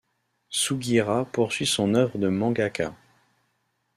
[0.49, 2.95] Sugiura poursuit son œuvre de mangaka.